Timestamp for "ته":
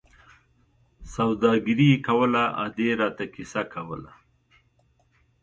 3.17-3.25